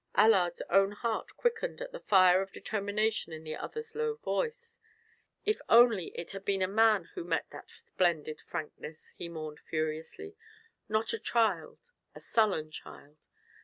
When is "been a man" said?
6.43-7.09